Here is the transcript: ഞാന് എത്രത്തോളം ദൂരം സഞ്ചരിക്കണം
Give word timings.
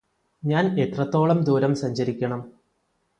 ഞാന് 0.43 0.69
എത്രത്തോളം 0.79 1.39
ദൂരം 1.41 1.75
സഞ്ചരിക്കണം 1.75 2.41